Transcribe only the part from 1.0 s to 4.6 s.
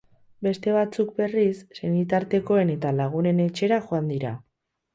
berriz, senitartekoen eta lagunen etxera joan dira.